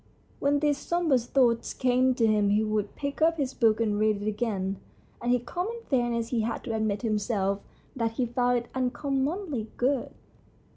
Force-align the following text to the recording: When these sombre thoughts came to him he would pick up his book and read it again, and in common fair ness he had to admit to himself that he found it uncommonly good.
When 0.39 0.61
these 0.61 0.79
sombre 0.79 1.19
thoughts 1.19 1.75
came 1.75 2.15
to 2.15 2.25
him 2.25 2.49
he 2.49 2.63
would 2.63 2.95
pick 2.95 3.21
up 3.21 3.37
his 3.37 3.53
book 3.53 3.79
and 3.79 3.99
read 3.99 4.19
it 4.19 4.27
again, 4.27 4.77
and 5.21 5.31
in 5.31 5.41
common 5.45 5.77
fair 5.91 6.09
ness 6.09 6.29
he 6.29 6.41
had 6.41 6.63
to 6.63 6.73
admit 6.73 7.01
to 7.01 7.07
himself 7.07 7.59
that 7.95 8.13
he 8.13 8.25
found 8.25 8.57
it 8.57 8.67
uncommonly 8.73 9.69
good. 9.77 10.09